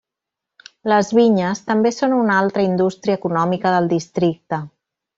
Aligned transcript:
Les 0.91 1.11
vinyes 1.17 1.61
també 1.69 1.93
són 1.97 2.17
una 2.21 2.39
altra 2.45 2.65
indústria 2.71 3.21
econòmica 3.21 3.75
del 3.79 3.95
districte. 3.97 4.65